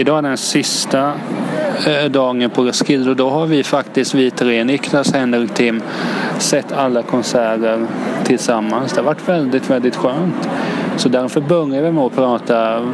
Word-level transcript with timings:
idag 0.00 0.18
är 0.18 0.22
den 0.22 0.36
sista 0.36 1.12
eh, 1.86 2.10
dagen 2.10 2.50
på 2.50 2.64
Roskilde 2.64 3.10
och 3.10 3.16
då 3.16 3.30
har 3.30 3.46
vi 3.46 3.62
faktiskt, 3.62 4.14
vi 4.14 4.30
tre, 4.30 4.64
Niklas, 4.64 5.14
Henrik, 5.14 5.54
Tim, 5.54 5.82
sett 6.38 6.72
alla 6.72 7.02
konserter 7.02 7.86
tillsammans. 8.24 8.92
Det 8.92 9.00
har 9.00 9.06
varit 9.06 9.28
väldigt, 9.28 9.70
väldigt 9.70 9.96
skönt. 9.96 10.48
Så 10.96 11.08
därför 11.08 11.40
börjar 11.40 11.82
vi 11.82 11.92
med 11.92 12.04
att 12.04 12.14
prata. 12.14 12.88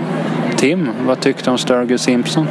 Tim, 0.57 0.89
vad 1.07 1.21
tyckte 1.21 1.45
du 1.45 1.50
om 1.50 1.58
Sturgill 1.58 1.98
Simpson? 1.98 2.46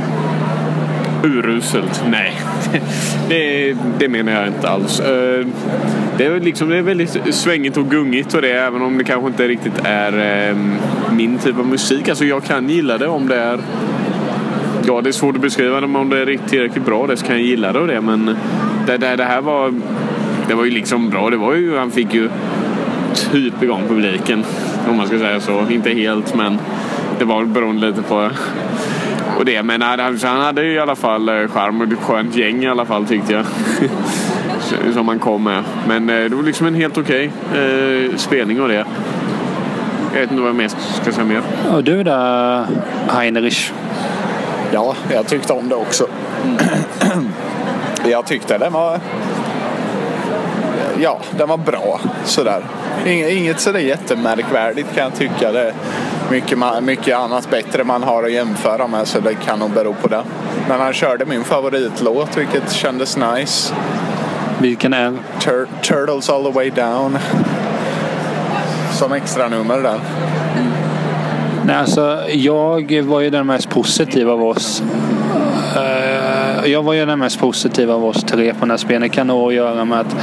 Uruselt? 1.23 2.03
Nej, 2.09 2.41
det, 3.29 3.75
det 3.97 4.09
menar 4.09 4.31
jag 4.31 4.47
inte 4.47 4.69
alls. 4.69 4.99
Eh, 4.99 5.47
det 6.17 6.25
är, 6.25 6.39
liksom, 6.39 6.69
det 6.69 6.77
är 6.77 6.81
väldigt 6.81 7.35
svängigt 7.35 7.77
och 7.77 7.89
gungigt 7.89 8.33
och 8.33 8.41
det 8.41 8.51
även 8.51 8.81
om 8.81 8.97
det 8.97 9.03
kanske 9.03 9.27
inte 9.27 9.47
riktigt 9.47 9.81
är 9.83 10.47
eh, 10.49 10.57
min 11.11 11.37
typ 11.37 11.57
av 11.57 11.67
musik. 11.67 12.09
Alltså 12.09 12.25
jag 12.25 12.43
kan 12.43 12.69
gilla 12.69 12.97
det 12.97 13.07
om 13.07 13.27
det 13.27 13.35
är 13.35 13.59
Ja, 14.87 15.01
det 15.01 15.09
är 15.09 15.11
svårt 15.11 15.35
att 15.35 15.41
beskriva 15.41 15.81
det, 15.81 15.87
men 15.87 16.01
om 16.01 16.09
det 16.09 16.21
är 16.21 16.37
tillräckligt 16.47 16.85
bra 16.85 17.07
det 17.07 17.17
så 17.17 17.25
kan 17.25 17.35
jag 17.35 17.45
gilla 17.45 17.73
det 17.73 17.79
och 17.79 17.87
det. 17.87 18.01
Men 18.01 18.35
det, 18.87 18.97
det, 18.97 19.15
det 19.15 19.23
här 19.23 19.41
var... 19.41 19.73
Det 20.47 20.53
var 20.53 20.65
ju 20.65 20.71
liksom 20.71 21.09
bra. 21.09 21.29
Det 21.29 21.37
var 21.37 21.53
ju, 21.53 21.77
han 21.77 21.91
fick 21.91 22.13
ju 22.13 22.29
typ 23.31 23.63
igång 23.63 23.81
publiken. 23.87 24.45
Om 24.89 24.97
man 24.97 25.07
ska 25.07 25.19
säga 25.19 25.39
så. 25.39 25.65
Inte 25.69 25.89
helt, 25.89 26.35
men 26.35 26.57
det 27.19 27.25
var 27.25 27.45
beroende 27.45 27.87
lite 27.87 28.01
på 28.01 28.29
och 29.37 29.45
det. 29.45 29.63
Men 29.63 29.81
han, 29.81 29.99
han 30.23 30.41
hade 30.41 30.63
ju 30.63 30.73
i 30.73 30.79
alla 30.79 30.95
fall 30.95 31.29
eh, 31.29 31.47
charm 31.47 31.81
och 31.81 31.87
ett 31.87 31.99
skönt 31.99 32.35
gäng 32.35 32.63
i 32.63 32.67
alla 32.67 32.85
fall 32.85 33.05
tyckte 33.05 33.33
jag. 33.33 33.45
Som 34.93 35.07
han 35.07 35.19
kom 35.19 35.43
med. 35.43 35.63
Men 35.87 36.09
eh, 36.09 36.29
det 36.29 36.35
var 36.35 36.43
liksom 36.43 36.67
en 36.67 36.75
helt 36.75 36.97
okej 36.97 37.31
okay, 37.51 38.05
eh, 38.05 38.15
spelning 38.15 38.61
och 38.61 38.67
det. 38.67 38.85
Jag 40.13 40.21
vet 40.21 40.31
inte 40.31 40.41
vad 40.41 40.49
jag 40.49 40.55
mer 40.55 40.67
ska 41.01 41.11
säga 41.11 41.25
mer. 41.25 41.41
Och 41.73 41.83
du 41.83 42.03
då, 42.03 42.65
Heinrich? 43.07 43.71
Ja, 44.71 44.95
jag 45.13 45.27
tyckte 45.27 45.53
om 45.53 45.69
det 45.69 45.75
också. 45.75 46.07
Mm. 46.43 47.31
jag 48.05 48.25
tyckte 48.25 48.57
den 48.57 48.73
var... 48.73 48.99
Ja, 50.99 51.19
den 51.37 51.49
var 51.49 51.57
bra 51.57 51.99
sådär. 52.25 52.63
Inget 53.05 53.59
sådär 53.59 53.79
jättemärkvärdigt 53.79 54.95
kan 54.95 55.03
jag 55.03 55.15
tycka. 55.15 55.51
Det 55.51 55.61
är 55.61 55.73
mycket, 56.31 56.57
mycket 56.81 57.17
annat 57.17 57.49
bättre 57.49 57.83
man 57.83 58.03
har 58.03 58.23
att 58.23 58.31
jämföra 58.31 58.87
med 58.87 59.07
så 59.07 59.19
det 59.19 59.35
kan 59.35 59.59
nog 59.59 59.71
bero 59.71 59.93
på 59.93 60.07
det. 60.07 60.23
Men 60.69 60.79
han 60.79 60.93
körde 60.93 61.25
min 61.25 61.43
favoritlåt 61.43 62.37
vilket 62.37 62.71
kändes 62.71 63.17
nice. 63.17 63.73
Vilken 64.61 64.93
är? 64.93 65.17
Tur 65.39 65.67
Turtles 65.81 66.29
all 66.29 66.43
the 66.43 66.51
way 66.51 66.69
down. 66.69 67.17
Som 68.91 69.11
extra 69.11 69.47
nummer 69.47 69.79
där. 69.79 69.99
Nej, 71.67 71.75
alltså, 71.75 72.19
jag 72.29 73.01
var 73.03 73.21
ju 73.21 73.29
den 73.29 73.47
mest 73.47 73.69
positiva 73.69 74.33
av 74.33 74.43
oss. 74.43 74.83
Uh, 75.75 76.71
jag 76.71 76.83
var 76.83 76.93
ju 76.93 77.05
den 77.05 77.19
mest 77.19 77.39
positiva 77.39 77.93
av 77.93 78.05
oss 78.05 78.23
tre 78.23 78.53
på 78.53 78.59
den 78.59 78.69
här 78.69 78.77
spelen. 78.77 79.01
Det 79.01 79.09
kan 79.09 79.27
nog 79.27 79.53
göra 79.53 79.85
med 79.85 79.99
att 79.99 80.15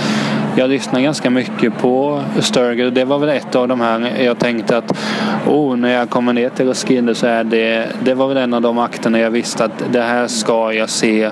jag 0.57 0.71
lyssnade 0.71 1.05
ganska 1.05 1.31
mycket 1.31 1.79
på 1.79 2.23
Sturger. 2.41 2.91
Det 2.91 3.05
var 3.05 3.19
väl 3.19 3.29
ett 3.29 3.55
av 3.55 3.69
de 3.69 3.81
här 3.81 4.23
jag 4.25 4.39
tänkte 4.39 4.77
att 4.77 4.99
oh, 5.47 5.77
när 5.77 5.95
jag 5.95 6.11
kommer 6.11 6.33
ner 6.33 6.49
till 6.49 6.67
Roskilde 6.67 7.15
så 7.15 7.27
är 7.27 7.45
det, 7.45 7.89
det 8.05 8.15
var 8.15 8.29
väl 8.29 8.37
en 8.37 8.55
av 8.55 8.63
de 8.63 8.79
akterna 8.79 9.19
jag 9.19 9.31
visste 9.31 9.65
att 9.65 9.85
det 9.93 10.03
här 10.03 10.27
ska 10.27 10.73
jag 10.73 10.91
se. 10.91 11.31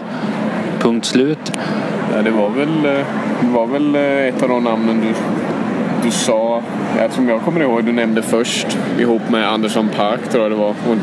Punkt 0.78 1.06
slut. 1.06 1.52
Ja, 2.14 2.22
det 2.22 2.30
var 2.30 2.50
väl, 2.50 2.96
eh, 2.98 3.06
var 3.42 3.66
väl 3.66 3.94
eh, 3.94 4.02
ett 4.02 4.42
av 4.42 4.48
de 4.48 4.64
namnen 4.64 5.00
du 5.00 5.39
du 6.02 6.10
sa, 6.10 6.62
jag 6.98 7.12
som 7.12 7.28
jag 7.28 7.42
kommer 7.42 7.60
ihåg, 7.60 7.84
du 7.84 7.92
nämnde 7.92 8.22
först 8.22 8.78
ihop 8.98 9.22
med 9.28 9.48
Andersson 9.48 9.88
Park 9.88 10.20
tror 10.30 10.42
jag 10.42 10.52
det 10.52 10.56
var. 10.56 10.74
Hon 10.86 11.00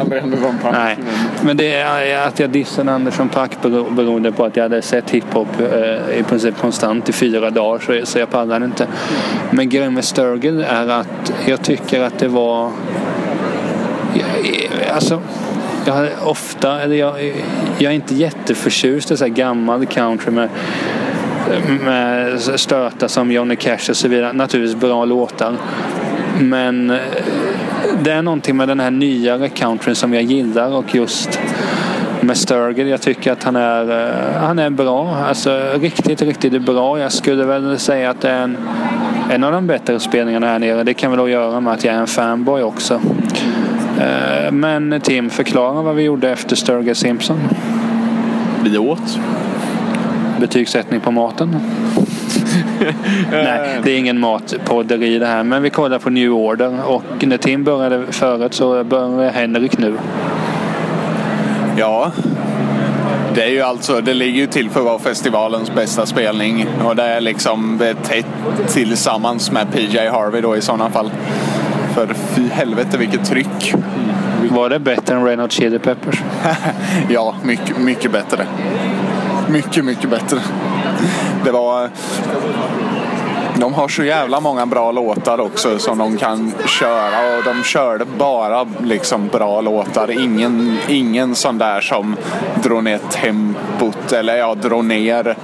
aldrig 0.00 0.22
Andersson 0.22 0.58
Park. 0.62 0.74
Nej, 0.74 0.98
men 1.42 1.56
det 1.56 1.74
är 1.74 2.20
eh, 2.20 2.26
att 2.26 2.40
jag 2.40 2.50
dissade 2.50 2.92
Andersson 2.92 3.28
Park 3.28 3.50
beroende 3.90 4.32
på 4.32 4.44
att 4.44 4.56
jag 4.56 4.62
hade 4.62 4.82
sett 4.82 5.10
hiphop 5.10 5.48
eh, 5.60 6.18
i 6.18 6.22
princip 6.28 6.58
konstant 6.58 7.08
i 7.08 7.12
fyra 7.12 7.50
dagar 7.50 8.04
så 8.04 8.18
jag 8.18 8.30
pallade 8.30 8.64
inte. 8.64 8.86
Men 9.50 9.68
grejen 9.68 9.94
med 9.94 10.04
Sturgill 10.04 10.64
är 10.68 10.88
att 10.88 11.32
jag 11.46 11.62
tycker 11.62 12.02
att 12.02 12.18
det 12.18 12.28
var 12.28 12.66
eh, 14.14 14.94
Alltså, 14.94 15.20
jag 15.86 15.94
har 15.94 16.10
ofta, 16.24 16.80
eller 16.82 16.96
jag, 16.96 17.32
jag 17.78 17.92
är 17.92 17.96
inte 17.96 18.14
jätteförtjust 18.14 19.10
i 19.10 19.16
så 19.16 19.24
här 19.24 19.32
gammal 19.32 19.86
country 19.86 20.30
med 20.30 20.48
med 21.84 22.40
stötar 22.40 23.08
som 23.08 23.32
Johnny 23.32 23.56
Cash 23.56 23.90
och 23.90 23.96
så 23.96 24.08
vidare. 24.08 24.32
Naturligtvis 24.32 24.80
bra 24.80 25.04
låtar. 25.04 25.56
Men 26.40 26.90
eh, 26.90 26.98
det 28.02 28.12
är 28.12 28.22
någonting 28.22 28.56
med 28.56 28.68
den 28.68 28.80
här 28.80 28.90
nyare 28.90 29.48
countryn 29.48 29.94
som 29.94 30.14
jag 30.14 30.22
gillar 30.22 30.76
och 30.76 30.94
just 30.94 31.40
med 32.20 32.36
Sturgill. 32.36 32.88
Jag 32.88 33.00
tycker 33.00 33.32
att 33.32 33.44
han 33.44 33.56
är, 33.56 34.08
eh, 34.08 34.42
han 34.42 34.58
är 34.58 34.70
bra. 34.70 35.16
Alltså 35.28 35.60
riktigt, 35.80 36.22
riktigt 36.22 36.62
bra. 36.62 36.98
Jag 36.98 37.12
skulle 37.12 37.44
väl 37.44 37.78
säga 37.78 38.10
att 38.10 38.20
det 38.20 38.30
är 38.30 38.42
en, 38.42 38.56
en 39.30 39.44
av 39.44 39.52
de 39.52 39.66
bättre 39.66 40.00
spelningarna 40.00 40.46
här 40.46 40.58
nere. 40.58 40.84
Det 40.84 40.94
kan 40.94 41.10
väl 41.10 41.18
då 41.18 41.28
göra 41.28 41.60
med 41.60 41.72
att 41.72 41.84
jag 41.84 41.94
är 41.94 41.98
en 41.98 42.06
fanboy 42.06 42.62
också. 42.62 43.00
Eh, 44.00 44.52
men 44.52 45.00
Tim, 45.00 45.30
förklara 45.30 45.82
vad 45.82 45.94
vi 45.94 46.02
gjorde 46.02 46.30
efter 46.30 46.56
Sturgill 46.56 46.94
Simpson. 46.94 47.38
Vi 48.64 48.78
åt 48.78 49.18
betygssättning 50.40 51.00
på 51.00 51.10
maten? 51.10 51.56
Nej, 53.30 53.80
det 53.84 53.90
är 53.90 53.98
ingen 53.98 54.20
matpodderi 54.20 55.18
det 55.18 55.26
här. 55.26 55.42
Men 55.42 55.62
vi 55.62 55.70
kollar 55.70 55.98
på 55.98 56.10
New 56.10 56.32
Order 56.32 56.84
och 56.86 57.26
när 57.26 57.36
Tim 57.36 57.64
började 57.64 58.12
förut 58.12 58.54
så 58.54 58.84
börjar 58.84 59.30
Henrik 59.30 59.78
nu. 59.78 59.94
Ja, 61.76 62.12
det 63.34 63.42
är 63.42 63.48
ju 63.48 63.60
alltså, 63.60 64.00
det 64.00 64.14
ligger 64.14 64.40
ju 64.40 64.46
till 64.46 64.70
för 64.70 64.80
att 64.80 64.86
vara 64.86 64.98
festivalens 64.98 65.74
bästa 65.74 66.06
spelning 66.06 66.66
och 66.84 66.96
det 66.96 67.02
är 67.02 67.20
liksom 67.20 67.78
tätt 68.02 68.26
tillsammans 68.68 69.50
med 69.52 69.72
PJ 69.72 69.98
Harvey 69.98 70.40
då 70.40 70.56
i 70.56 70.60
sådana 70.60 70.90
fall. 70.90 71.10
För 71.94 72.14
fy 72.14 72.48
helvete 72.48 72.98
vilket 72.98 73.24
tryck. 73.24 73.74
Var 74.50 74.70
det 74.70 74.78
bättre 74.78 75.14
än 75.14 75.24
Red 75.24 75.40
Hot 75.40 75.52
Chili 75.52 75.78
Peppers? 75.78 76.22
ja, 77.08 77.34
mycket, 77.42 77.78
mycket 77.78 78.12
bättre 78.12 78.46
mycket, 79.54 79.84
mycket 79.84 80.10
bättre. 80.10 80.40
Det 81.44 81.50
var... 81.50 81.90
De 83.56 83.74
har 83.74 83.88
så 83.88 84.04
jävla 84.04 84.40
många 84.40 84.66
bra 84.66 84.92
låtar 84.92 85.40
också 85.40 85.78
som 85.78 85.98
de 85.98 86.16
kan 86.16 86.52
köra 86.66 87.36
och 87.36 87.44
de 87.44 87.62
körde 87.64 88.04
bara 88.18 88.66
liksom 88.82 89.28
bra 89.28 89.60
låtar. 89.60 90.10
Ingen, 90.10 90.78
ingen 90.88 91.34
sån 91.34 91.58
där 91.58 91.80
som 91.80 92.16
drog 92.62 92.84
ner 92.84 92.98
tempot 93.10 94.12
eller 94.12 94.36
ja, 94.36 94.54
drog 94.54 94.84
ner 94.84 95.36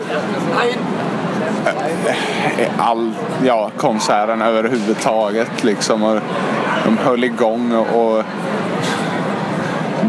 eh, 2.59 2.69
all, 2.78 3.12
ja, 3.44 3.70
konserten 3.76 4.43
överhuvudtaget. 4.43 5.65
Liksom. 5.65 6.03
Och 6.03 6.20
de 6.84 6.99
höll 6.99 7.25
igång 7.25 7.72
och 7.75 8.25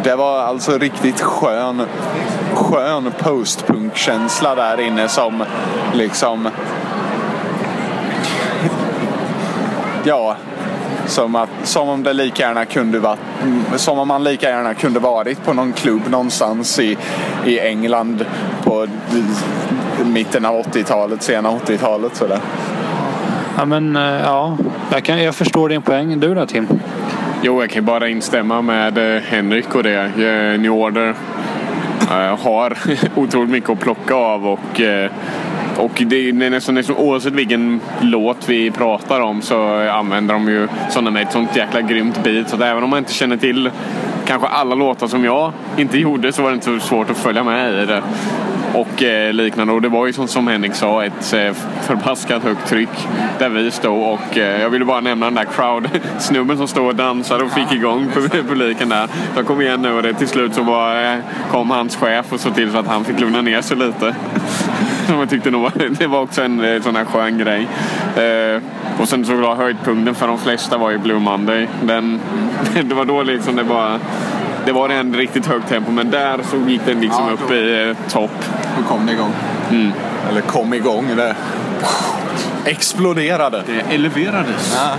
det 0.03 0.15
var 0.15 0.39
alltså 0.39 0.77
riktigt 0.77 1.21
skön, 1.21 1.81
skön 2.53 3.11
postpunk-känsla 3.19 4.55
där 4.55 4.81
inne 4.81 5.07
som 5.07 5.43
liksom... 5.93 6.49
Ja, 10.03 10.35
som, 11.05 11.35
att, 11.35 11.49
som 11.63 11.89
om 11.89 12.03
det 12.03 12.13
lika 12.13 12.43
gärna 12.43 12.65
kunde 12.65 12.99
varit, 12.99 13.19
som 13.75 13.99
om 13.99 14.07
man 14.07 14.23
lika 14.23 14.49
gärna 14.49 14.73
kunde 14.73 14.99
varit 14.99 15.45
på 15.45 15.53
någon 15.53 15.73
klubb 15.73 16.01
någonstans 16.09 16.79
i, 16.79 16.97
i 17.45 17.59
England 17.59 18.25
på 18.63 18.87
mitten 20.05 20.45
av 20.45 20.55
80-talet, 20.55 21.23
sena 21.23 21.49
80-talet 21.49 22.15
sådär. 22.15 22.39
Ja 23.57 23.65
men 23.65 23.95
eh, 23.95 24.01
ja, 24.01 24.57
jag, 24.91 25.03
kan, 25.03 25.23
jag 25.23 25.35
förstår 25.35 25.69
din 25.69 25.81
poäng. 25.81 26.19
Du 26.19 26.35
då 26.35 26.45
Tim? 26.45 26.67
Jo, 27.43 27.61
jag 27.61 27.69
kan 27.69 27.85
bara 27.85 28.09
instämma 28.09 28.61
med 28.61 28.97
eh, 28.97 29.21
Henrik 29.21 29.75
och 29.75 29.83
det. 29.83 30.03
Eh, 30.03 30.59
New 30.59 30.71
Order 30.71 31.15
eh, 32.11 32.39
har 32.39 32.77
otroligt 33.15 33.49
mycket 33.49 33.69
att 33.69 33.79
plocka 33.79 34.15
av 34.15 34.47
och 34.47 34.81
och 35.77 36.01
det 36.05 36.29
är 36.29 36.33
nästan, 36.33 36.75
nästan 36.75 36.95
oavsett 36.95 37.33
vilken 37.33 37.81
låt 38.01 38.49
vi 38.49 38.71
pratar 38.71 39.19
om 39.19 39.41
så 39.41 39.89
använder 39.89 40.33
de 40.33 40.47
ju 40.47 40.67
sådana 40.89 41.11
med 41.11 41.21
ett 41.21 41.31
sånt 41.31 41.55
jäkla 41.55 41.81
grymt 41.81 42.23
beat. 42.23 42.49
Så 42.49 42.55
att 42.55 42.61
även 42.61 42.83
om 42.83 42.89
man 42.89 42.99
inte 42.99 43.13
känner 43.13 43.37
till 43.37 43.71
kanske 44.25 44.47
alla 44.47 44.75
låtar 44.75 45.07
som 45.07 45.25
jag 45.25 45.51
inte 45.77 45.97
gjorde 45.97 46.31
så 46.31 46.41
var 46.41 46.49
det 46.49 46.53
inte 46.53 46.65
så 46.65 46.79
svårt 46.79 47.09
att 47.09 47.17
följa 47.17 47.43
med 47.43 47.83
i 47.83 47.85
det 47.85 48.01
och 48.73 49.03
eh, 49.03 49.33
liknande. 49.33 49.73
Och 49.73 49.81
det 49.81 49.89
var 49.89 50.07
ju 50.07 50.13
som, 50.13 50.27
som 50.27 50.47
Henrik 50.47 50.75
sa 50.75 51.03
ett 51.03 51.33
eh, 51.33 51.53
förbaskat 51.81 52.43
högt 52.43 52.67
tryck 52.67 53.07
där 53.39 53.49
vi 53.49 53.71
stod 53.71 54.03
och 54.13 54.37
eh, 54.37 54.61
jag 54.61 54.69
ville 54.69 54.85
bara 54.85 55.01
nämna 55.01 55.25
den 55.25 55.35
där 55.35 55.45
crowd-snubben 55.45 56.57
som 56.57 56.67
stod 56.67 56.87
och 56.87 56.95
dansade 56.95 57.43
och 57.43 57.51
fick 57.51 57.71
igång 57.71 58.07
publiken 58.31 58.89
där. 58.89 59.07
Så 59.35 59.43
kom 59.43 59.61
igen 59.61 59.81
nu 59.81 59.93
och 59.93 60.03
det, 60.03 60.13
till 60.13 60.27
slut 60.27 60.53
så 60.53 60.63
var, 60.63 61.03
eh, 61.03 61.19
kom 61.51 61.69
hans 61.69 61.95
chef 61.95 62.33
och 62.33 62.39
såg 62.39 62.55
till 62.55 62.71
så 62.71 62.77
att 62.77 62.87
han 62.87 63.05
fick 63.05 63.19
lugna 63.19 63.41
ner 63.41 63.61
sig 63.61 63.77
lite. 63.77 64.15
Som 65.07 65.19
jag 65.19 65.29
tyckte 65.29 65.51
nog 65.51 65.71
det 65.99 66.07
var 66.07 66.21
också 66.21 66.41
en 66.41 66.65
eh, 66.65 66.81
sån 66.81 66.95
här 66.95 67.05
skön 67.05 67.37
grej. 67.37 67.67
Eh, 68.15 68.61
och 69.01 69.07
sen 69.07 69.25
såklart 69.25 69.57
höjdpunkten 69.57 70.15
för 70.15 70.27
de 70.27 70.37
flesta 70.37 70.77
var 70.77 70.91
ju 70.91 70.97
Blue 70.97 71.19
Monday. 71.19 71.67
Den, 71.81 72.19
det 72.83 72.95
var 72.95 73.05
då 73.05 73.23
liksom 73.23 73.55
det 73.55 73.63
bara 73.63 73.99
det 74.65 74.71
var 74.71 74.89
en 74.89 75.15
riktigt 75.15 75.45
högt 75.45 75.69
tempo 75.69 75.91
men 75.91 76.11
där 76.11 76.39
så 76.43 76.57
gick 76.69 76.81
den 76.85 77.01
liksom 77.01 77.25
Ja, 77.27 77.33
upp 77.33 77.51
i 77.51 77.87
eh, 77.89 78.09
topp. 78.09 78.45
Då 78.77 78.83
kom 78.95 79.05
det 79.05 79.13
igång. 79.13 79.33
Mm. 79.71 79.91
Eller 80.29 80.41
kom 80.41 80.73
igång. 80.73 81.07
Det 81.15 81.35
exploderade. 82.65 83.63
Det 83.67 83.95
eleverades. 83.95 84.77
Ja. 84.77 84.95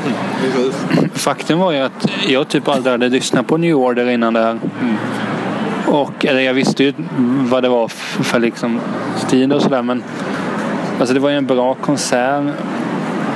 Faktum 1.14 1.58
var 1.58 1.72
ju 1.72 1.78
att 1.78 2.10
jag 2.28 2.48
typ 2.48 2.68
aldrig 2.68 2.92
hade 2.92 3.08
lyssnat 3.08 3.46
på 3.46 3.56
New 3.56 3.74
Order 3.76 4.10
innan 4.10 4.32
det 4.32 4.40
här. 4.40 4.58
Och, 5.86 6.24
eller 6.24 6.40
jag 6.40 6.54
visste 6.54 6.84
ju 6.84 6.92
vad 7.50 7.62
det 7.62 7.68
var 7.68 7.88
för, 7.88 8.24
för 8.24 8.40
liksom 8.40 8.80
stil 9.16 9.52
och 9.52 9.62
sådär 9.62 9.82
men 9.82 10.02
alltså 11.00 11.14
det 11.14 11.20
var 11.20 11.30
ju 11.30 11.36
en 11.36 11.46
bra 11.46 11.74
konsert. 11.74 12.54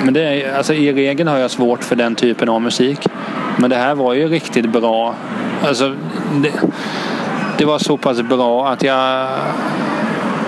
Men 0.02 0.14
det 0.14 0.20
är, 0.20 0.56
alltså 0.56 0.74
i 0.74 0.92
regel 0.92 1.28
har 1.28 1.38
jag 1.38 1.50
svårt 1.50 1.84
för 1.84 1.96
den 1.96 2.14
typen 2.14 2.48
av 2.48 2.62
musik. 2.62 3.06
Men 3.56 3.70
det 3.70 3.76
här 3.76 3.94
var 3.94 4.14
ju 4.14 4.28
riktigt 4.28 4.70
bra. 4.70 5.14
Alltså 5.66 5.94
det, 6.42 6.52
det 7.58 7.64
var 7.64 7.78
så 7.78 7.96
pass 7.96 8.22
bra 8.22 8.68
att 8.68 8.82
jag 8.82 9.28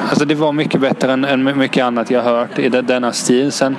Alltså 0.08 0.25
det 0.25 0.34
var 0.34 0.52
mycket 0.52 0.81
bättre 0.81 1.12
än, 1.12 1.25
än 1.25 1.58
mycket 1.58 1.84
annat 1.84 2.10
jag 2.10 2.22
hört 2.22 2.58
i 2.58 2.69
de- 2.69 2.82
denna 2.82 3.12
stil. 3.12 3.52
Sen 3.52 3.76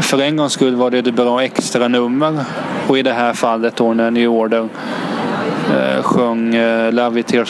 för 0.00 0.22
en 0.22 0.36
gångs 0.36 0.52
skull 0.52 0.74
var 0.76 0.90
det 0.90 0.98
ett 0.98 1.14
bra 1.14 1.42
extra 1.42 1.88
nummer. 1.88 2.44
Och 2.88 2.98
i 2.98 3.02
det 3.02 3.12
här 3.12 3.32
fallet 3.32 3.76
då 3.76 3.94
när 3.94 4.10
New 4.10 4.28
Order 4.28 4.68
eh, 5.70 6.02
sjöng 6.02 6.54
eh, 6.54 6.92
Love, 6.92 7.10
Will 7.10 7.24
Tear, 7.24 7.48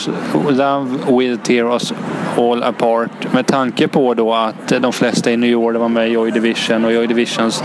Love 0.51 0.89
Will 1.17 1.37
Tear 1.37 1.73
Us 1.73 1.93
All 2.37 2.63
Apart. 2.63 3.33
Med 3.33 3.47
tanke 3.47 3.87
på 3.87 4.13
då 4.13 4.33
att 4.33 4.73
de 4.81 4.93
flesta 4.93 5.31
i 5.31 5.37
New 5.37 5.57
Order 5.57 5.79
var 5.79 5.89
med 5.89 6.07
i 6.09 6.11
Joy 6.11 6.31
Division 6.31 6.85
och 6.85 6.93
Joy 6.93 7.07
Divisions 7.07 7.63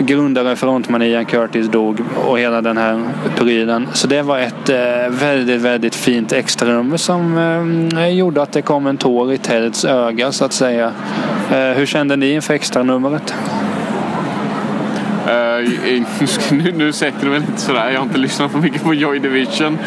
grundare 0.00 0.56
frontman 0.56 1.02
Ian 1.02 1.24
Curtis 1.24 1.68
dog 1.68 2.00
och 2.26 2.38
hela 2.38 2.60
den 2.60 2.76
här 2.76 3.04
prylen. 3.36 3.88
Så 3.92 4.06
det 4.06 4.22
var 4.22 4.38
ett 4.38 4.68
eh, 4.68 4.76
väldigt, 5.08 5.60
väldigt 5.60 5.94
fint 5.94 6.32
extranummer 6.32 6.96
som 6.96 7.38
eh, 7.96 8.08
gjorde 8.08 8.42
att 8.42 8.52
det 8.52 8.62
kom 8.62 8.86
en 8.86 8.96
tår 8.96 9.32
i 9.32 9.38
Teds 9.38 9.84
öga 9.84 10.32
så 10.32 10.44
att 10.44 10.52
säga. 10.52 10.92
Eh, 11.50 11.58
hur 11.58 11.86
kände 11.86 12.16
ni 12.16 12.32
inför 12.32 12.54
extranumret? 12.54 13.34
Nu, 16.50 16.72
nu 16.72 16.92
sätter 16.92 17.26
mig 17.26 17.32
väl 17.32 17.40
lite 17.40 17.60
sådär. 17.60 17.90
Jag 17.90 17.98
har 17.98 18.06
inte 18.06 18.18
lyssnat 18.18 18.52
så 18.52 18.58
mycket 18.58 18.84
på 18.84 18.94
Joy 18.94 19.18
Division. 19.18 19.78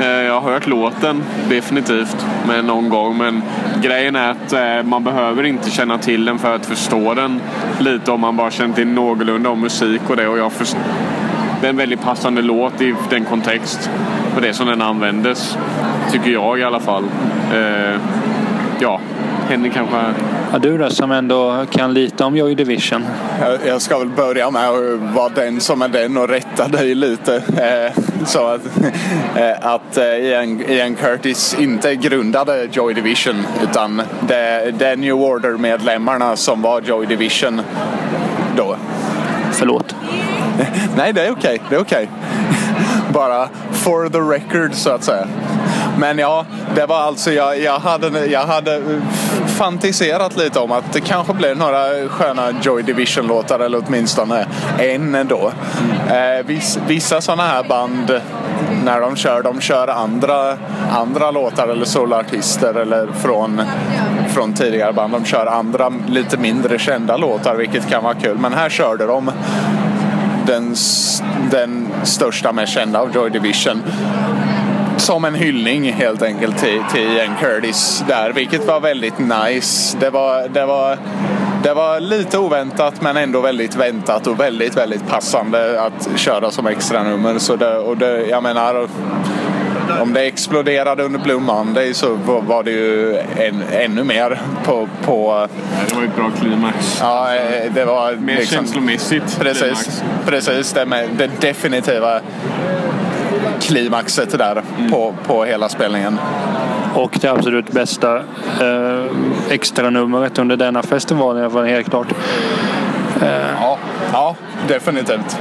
Eh, 0.00 0.06
jag 0.06 0.40
har 0.40 0.52
hört 0.52 0.66
låten, 0.66 1.22
definitivt, 1.48 2.26
med 2.48 2.64
någon 2.64 2.88
gång. 2.88 3.18
Men 3.18 3.42
grejen 3.82 4.16
är 4.16 4.30
att 4.30 4.52
eh, 4.52 4.82
man 4.82 5.04
behöver 5.04 5.44
inte 5.44 5.70
känna 5.70 5.98
till 5.98 6.24
den 6.24 6.38
för 6.38 6.54
att 6.54 6.66
förstå 6.66 7.14
den 7.14 7.40
lite 7.78 8.10
om 8.10 8.20
man 8.20 8.36
bara 8.36 8.50
känner 8.50 8.74
till 8.74 8.86
någorlunda 8.86 9.50
om 9.50 9.60
musik 9.60 10.00
och 10.08 10.16
det. 10.16 10.28
Och 10.28 10.38
jag 10.38 10.52
först- 10.52 10.76
det 11.60 11.66
är 11.66 11.70
en 11.70 11.76
väldigt 11.76 12.02
passande 12.02 12.42
låt 12.42 12.80
i 12.80 12.94
den 13.10 13.24
kontext 13.24 13.90
och 14.36 14.42
det 14.42 14.52
som 14.52 14.66
den 14.66 14.82
användes. 14.82 15.58
Tycker 16.12 16.30
jag 16.30 16.58
i 16.58 16.62
alla 16.64 16.80
fall. 16.80 17.04
Eh, 17.54 18.00
ja, 18.78 19.00
Henrik 19.48 19.72
kanske... 19.74 19.96
Ja, 20.52 20.58
du 20.58 20.78
då 20.78 20.90
som 20.90 21.12
ändå 21.12 21.66
kan 21.70 21.94
lite 21.94 22.24
om 22.24 22.36
Joy 22.36 22.54
Division. 22.54 23.04
Jag, 23.40 23.58
jag 23.66 23.82
ska 23.82 23.98
väl 23.98 24.08
börja 24.08 24.50
med 24.50 24.68
att 24.68 25.14
vara 25.14 25.28
den 25.28 25.60
som 25.60 25.82
är 25.82 25.88
den 25.88 26.16
och 26.16 26.28
rätta 26.28 26.68
dig 26.68 26.94
lite. 26.94 27.36
Eh, 27.36 28.02
så 28.26 28.46
att, 28.46 28.66
eh, 29.36 29.72
att 29.72 29.96
eh, 29.96 30.04
Ian, 30.04 30.60
Ian 30.60 30.94
Curtis 30.94 31.56
inte 31.58 31.94
grundade 31.94 32.68
Joy 32.72 32.94
Division 32.94 33.46
utan 33.62 34.02
det, 34.28 34.74
det 34.78 34.86
är 34.86 34.96
New 34.96 35.14
Order-medlemmarna 35.14 36.36
som 36.36 36.62
var 36.62 36.80
Joy 36.80 37.06
Division 37.06 37.60
då. 38.56 38.76
Förlåt. 39.52 39.94
Nej, 40.96 41.12
det 41.12 41.26
är 41.26 41.32
okej. 41.32 41.60
Det 41.70 41.76
är 41.76 41.80
okej. 41.80 42.08
Bara 43.12 43.48
for 43.72 44.08
the 44.08 44.18
record 44.18 44.74
så 44.74 44.90
att 44.90 45.04
säga. 45.04 45.26
Men 45.98 46.18
ja, 46.18 46.46
det 46.74 46.86
var 46.86 46.98
alltså 46.98 47.32
jag, 47.32 47.60
jag, 47.60 47.78
hade, 47.78 48.26
jag 48.26 48.46
hade 48.46 48.82
fantiserat 49.46 50.36
lite 50.36 50.58
om 50.58 50.72
att 50.72 50.92
det 50.92 51.00
kanske 51.00 51.32
blev 51.34 51.56
några 51.56 52.08
sköna 52.08 52.50
Joy 52.62 52.82
Division-låtar 52.82 53.58
eller 53.58 53.82
åtminstone 53.86 54.46
en 54.78 55.14
ändå. 55.14 55.52
Eh, 56.08 56.46
viss, 56.46 56.78
vissa 56.86 57.20
sådana 57.20 57.42
här 57.42 57.62
band 57.62 58.20
när 58.84 59.00
de 59.00 59.16
kör, 59.16 59.42
de 59.42 59.60
kör 59.60 59.88
andra, 59.88 60.56
andra 60.90 61.30
låtar 61.30 61.68
eller 61.68 61.84
soloartister 61.84 62.74
eller 62.74 63.06
från, 63.12 63.62
från 64.28 64.54
tidigare 64.54 64.92
band. 64.92 65.12
De 65.12 65.24
kör 65.24 65.46
andra 65.46 65.92
lite 66.08 66.36
mindre 66.36 66.78
kända 66.78 67.16
låtar 67.16 67.54
vilket 67.54 67.88
kan 67.88 68.04
vara 68.04 68.14
kul. 68.14 68.38
Men 68.38 68.52
här 68.52 68.68
körde 68.68 69.06
de 69.06 69.30
den, 70.46 70.74
den 71.50 71.88
största, 72.02 72.52
mest 72.52 72.72
kända 72.72 73.00
av 73.00 73.14
Joy 73.14 73.30
Division. 73.30 73.82
Som 74.96 75.24
en 75.24 75.34
hyllning 75.34 75.92
helt 75.92 76.22
enkelt 76.22 76.58
till, 76.58 76.82
till 76.92 77.16
Ian 77.16 77.36
Curtis 77.40 78.04
där, 78.08 78.32
vilket 78.32 78.66
var 78.66 78.80
väldigt 78.80 79.18
nice. 79.18 79.96
Det 80.00 80.10
var, 80.10 80.48
det 80.48 80.66
var, 80.66 80.98
det 81.62 81.74
var 81.74 82.00
lite 82.00 82.38
oväntat 82.38 83.02
men 83.02 83.16
ändå 83.16 83.40
väldigt 83.40 83.74
väntat 83.76 84.26
och 84.26 84.40
väldigt, 84.40 84.76
väldigt 84.76 85.08
passande 85.08 85.80
att 85.82 86.08
köra 86.16 86.50
som 86.50 86.66
extra 86.66 87.02
nummer. 87.02 87.38
Så 87.38 87.56
det, 87.56 87.76
och 87.78 87.96
det, 87.96 88.26
jag 88.26 88.42
menar, 88.42 88.88
om 90.00 90.12
det 90.12 90.20
exploderade 90.26 91.02
under 91.02 91.18
Blue 91.20 91.40
Monday 91.40 91.94
så 91.94 92.14
var- 92.24 92.62
det 92.62 92.70
ju 92.70 93.16
en, 93.18 93.62
ännu 93.72 94.04
mer 94.04 94.40
på, 94.64 94.88
på 95.04 95.48
Det 95.88 95.94
var 95.94 96.02
ju 96.02 96.08
ett 96.08 96.16
bra 96.16 96.30
klimax. 96.40 96.98
ja, 97.00 97.28
det 97.74 97.84
var 97.84 98.12
Mer 98.12 98.44
känslomässigt. 98.44 99.38
Precis, 99.40 99.60
klimax. 99.62 100.02
precis 100.26 100.72
det, 100.72 100.86
med 100.86 101.08
det 101.18 101.30
definitiva 101.40 102.20
klimaxet 103.66 104.38
där 104.38 104.62
på, 104.90 105.14
på 105.26 105.44
hela 105.44 105.68
spelningen. 105.68 106.18
Och 106.94 107.18
det 107.20 107.28
absolut 107.28 107.72
bästa 107.72 108.16
eh, 108.16 109.04
extranumret 109.50 110.38
under 110.38 110.56
denna 110.56 110.82
festival 110.82 111.38
i 111.38 111.40
alla 111.40 111.50
fall 111.50 111.64
helt 111.64 111.90
klart. 111.90 112.08
Ja, 113.60 113.78
ja 114.12 114.36
definitivt. 114.68 115.38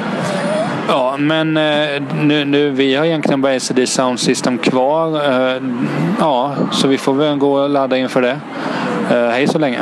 Ja, 0.87 1.15
men 1.17 1.57
eh, 1.57 2.03
nu, 2.21 2.45
nu, 2.45 2.69
vi 2.69 2.95
har 2.95 3.05
egentligen 3.05 3.41
bara 3.41 3.59
SD 3.59 3.79
Sound 3.85 4.19
System 4.19 4.57
kvar. 4.57 5.15
Eh, 5.15 5.61
ja, 6.19 6.55
så 6.71 6.87
vi 6.87 6.97
får 6.97 7.13
väl 7.13 7.37
gå 7.37 7.53
och 7.53 7.69
ladda 7.69 7.97
inför 7.97 8.21
det. 8.21 8.39
Eh, 9.11 9.29
hej 9.29 9.47
så 9.47 9.59
länge. 9.59 9.79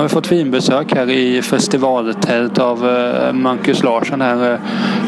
Har 0.00 0.08
vi 0.08 0.08
fått 0.08 0.32
vinbesök 0.32 0.94
här 0.94 1.10
i 1.10 1.42
festivaltält 1.42 2.58
av 2.58 2.88
eh, 2.88 3.32
Marcus 3.32 3.82
Larsson 3.82 4.20
här. 4.20 4.58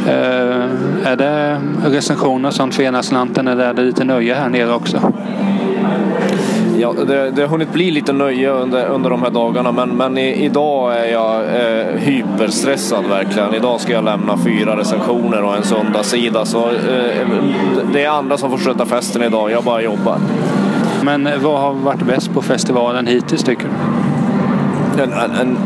Eh, 0.07 1.11
är 1.11 1.17
det 1.17 1.61
recensioner 1.85 2.49
och 2.49 2.55
sånt 2.55 2.75
för 2.75 2.83
ena 2.83 3.03
slanten 3.03 3.49
eller 3.49 3.65
är 3.65 3.75
det 3.75 3.83
lite 3.83 4.05
nöje 4.05 4.35
här 4.35 4.49
nere 4.49 4.73
också? 4.73 5.13
Ja, 6.79 6.93
det, 7.07 7.31
det 7.31 7.43
har 7.43 7.49
hunnit 7.49 7.73
bli 7.73 7.91
lite 7.91 8.13
nöje 8.13 8.51
under, 8.51 8.87
under 8.87 9.11
de 9.11 9.23
här 9.23 9.31
dagarna 9.31 9.73
men, 9.73 9.89
men 9.89 10.19
i, 10.19 10.45
idag 10.45 10.97
är 10.97 11.13
jag 11.13 11.41
eh, 11.45 11.87
hyperstressad 11.97 13.05
verkligen. 13.05 13.55
Idag 13.55 13.81
ska 13.81 13.93
jag 13.93 14.05
lämna 14.05 14.39
fyra 14.39 14.77
recensioner 14.77 15.45
och 15.45 15.57
en 15.57 15.63
söndagssida 15.63 16.45
så 16.45 16.69
eh, 16.69 17.29
det 17.93 18.05
är 18.05 18.11
andra 18.11 18.39
som 18.39 18.51
får 18.51 18.59
sköta 18.59 18.87
festen 18.87 19.23
idag. 19.23 19.51
Jag 19.51 19.65
bara 19.65 19.83
jobbar. 19.83 20.19
Men 21.03 21.29
vad 21.43 21.61
har 21.61 21.73
varit 21.73 22.03
bäst 22.03 22.35
på 22.35 22.43
festivalen 22.43 23.07
hittills 23.07 23.43
tycker 23.43 23.65
du? 23.65 24.02
En, 24.99 25.13
en, 25.13 25.31
en 25.41 25.57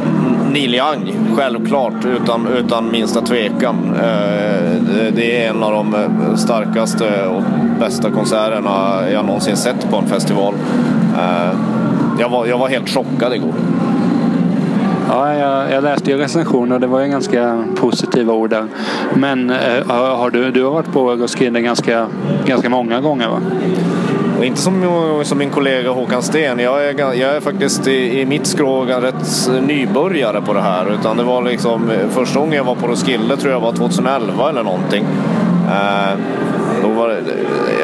Neil 0.52 0.74
Young, 0.74 1.14
självklart, 1.36 2.04
utan, 2.04 2.46
utan 2.46 2.90
minsta 2.90 3.20
tvekan. 3.20 3.76
Eh, 3.94 4.82
det- 5.14 5.44
är 5.44 5.50
en 5.50 5.62
av 5.62 5.72
de 5.72 5.94
eh, 5.94 6.34
starkaste 6.36 7.26
och 7.26 7.42
bästa 7.80 8.10
konserterna 8.10 9.00
jag 9.12 9.24
någonsin 9.24 9.56
sett 9.56 9.90
på 9.90 9.96
en 9.96 10.06
festival. 10.06 10.54
Eh, 11.18 11.58
jag, 12.18 12.28
var, 12.28 12.46
jag 12.46 12.58
var 12.58 12.68
helt 12.68 12.88
chockad 12.88 13.34
igår. 13.34 13.54
Ja, 15.08 15.34
jag, 15.34 15.72
jag 15.72 15.84
läste 15.84 16.10
ju 16.10 16.16
recensioner 16.18 16.74
och 16.74 16.80
det 16.80 16.86
var 16.86 17.00
ju 17.00 17.08
ganska 17.08 17.64
positiva 17.76 18.32
ord 18.32 18.50
där. 18.50 18.64
Men 19.14 19.50
har 19.86 20.16
har 20.16 20.30
du, 20.30 20.50
du 20.50 20.64
har 20.64 20.70
varit 20.70 20.92
på 20.92 21.10
Roskilde 21.14 21.60
ganska, 21.60 22.06
ganska 22.46 22.68
många 22.70 23.00
gånger 23.00 23.28
va? 23.28 23.40
Och 24.38 24.44
inte 24.44 24.60
som, 24.60 25.20
som 25.24 25.38
min 25.38 25.50
kollega 25.50 25.90
Håkan 25.90 26.22
Sten. 26.22 26.58
Jag 26.58 26.84
är, 26.84 27.14
jag 27.14 27.36
är 27.36 27.40
faktiskt 27.40 27.86
i, 27.86 28.20
i 28.20 28.26
mitt 28.26 28.46
skrå 28.46 28.84
rätt 28.84 29.50
nybörjare 29.62 30.42
på 30.42 30.52
det 30.52 30.60
här. 30.60 30.94
Utan 31.00 31.16
det 31.16 31.24
var 31.24 31.42
liksom 31.42 31.92
första 32.10 32.40
gången 32.40 32.54
jag 32.54 32.64
var 32.64 32.74
på 32.74 32.86
Roskilde 32.86 33.36
tror 33.36 33.52
jag 33.52 33.60
var 33.60 33.72
2011 33.72 34.48
eller 34.48 34.62
någonting. 34.62 35.04
Eh, 35.68 36.18
då 36.82 36.88
var 36.88 37.08
det, 37.08 37.22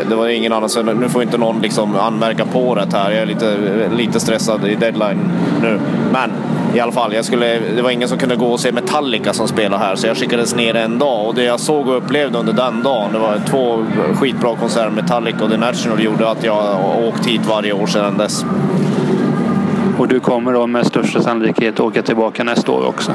det 0.09 0.15
var 0.15 0.29
ingen 0.29 0.53
annan. 0.53 0.69
Så 0.69 0.83
nu 0.83 1.09
får 1.09 1.23
inte 1.23 1.39
någon 1.39 1.61
liksom 1.61 1.97
anmärka 1.97 2.45
på 2.45 2.75
det 2.75 2.97
här. 2.97 3.11
Jag 3.11 3.23
är 3.23 3.27
lite, 3.27 3.57
lite 3.97 4.21
stressad 4.21 4.67
i 4.67 4.75
deadline 4.75 5.31
nu. 5.63 5.81
Men 6.13 6.31
i 6.75 6.81
alla 6.81 6.93
fall, 6.93 7.14
jag 7.14 7.25
skulle, 7.25 7.59
det 7.59 7.83
var 7.83 7.91
ingen 7.91 8.09
som 8.09 8.19
kunde 8.19 8.37
gå 8.37 8.47
och 8.47 8.61
se 8.61 8.73
Metallica 8.73 9.33
som 9.33 9.49
spelar 9.49 9.79
här. 9.79 9.97
Så 9.97 10.07
jag 10.07 10.17
skickades 10.17 10.55
ner 10.55 10.75
en 10.75 10.99
dag. 10.99 11.29
Och 11.29 11.35
det 11.35 11.43
jag 11.43 11.61
såg 11.61 11.88
och 11.88 11.97
upplevde 11.97 12.38
under 12.38 12.52
den 12.52 12.83
dagen, 12.83 13.12
det 13.12 13.19
var 13.19 13.41
två 13.47 13.85
skitbra 14.14 14.57
konserter. 14.57 14.91
Metallica 14.91 15.45
och 15.45 15.50
The 15.50 15.57
National 15.57 16.02
gjorde 16.02 16.31
att 16.31 16.45
jag 16.45 16.79
åkt 17.09 17.26
hit 17.26 17.41
varje 17.49 17.73
år 17.73 17.87
sedan 17.87 18.19
dess. 18.19 18.45
Och 19.99 20.09
du 20.09 20.21
kommer 20.21 20.52
då 20.52 20.67
med 20.67 20.87
största 20.87 21.23
sannolikhet 21.23 21.81
åka 21.81 22.02
tillbaka 22.02 22.45
nästa 22.45 22.73
år 22.73 22.87
också. 22.87 23.12